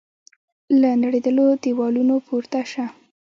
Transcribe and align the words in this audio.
له 0.81 0.89
نړېدلو 1.03 1.45
دیوالو 1.63 2.15
پورته 2.27 2.59
سه 2.71 2.85